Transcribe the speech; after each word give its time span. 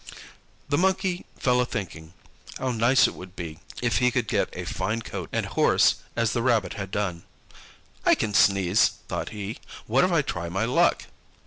The 0.67 0.79
Monkey 0.79 1.27
fell 1.37 1.61
a 1.61 1.65
thinking 1.67 2.15
how 2.57 2.71
nice 2.71 3.07
it 3.07 3.13
would 3.13 3.35
be 3.35 3.59
if 3.83 3.99
he 3.99 4.09
could 4.09 4.27
get 4.27 4.49
a 4.53 4.65
fine 4.65 5.03
coat 5.03 5.29
and 5.31 5.45
horse 5.45 5.97
as 6.15 6.33
the 6.33 6.41
Rabbit 6.41 6.73
had 6.73 6.89
done. 6.89 7.21
"I 8.03 8.15
can 8.15 8.33
sneeze," 8.33 8.93
thought 9.07 9.29
he; 9.29 9.59
"what 9.85 10.03
if 10.03 10.11
I 10.11 10.23
try 10.23 10.49
my 10.49 10.65
luck?" 10.65 11.05